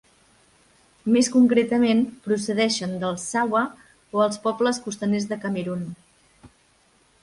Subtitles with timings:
[1.15, 3.63] Més concretament, procedeixen dels Sawa
[4.19, 5.91] o els pobles costaners de Camerun.